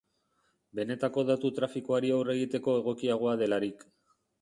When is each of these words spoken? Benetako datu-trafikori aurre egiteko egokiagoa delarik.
Benetako 0.79 1.25
datu-trafikori 1.27 2.11
aurre 2.17 2.37
egiteko 2.39 2.77
egokiagoa 2.83 3.39
delarik. 3.47 3.91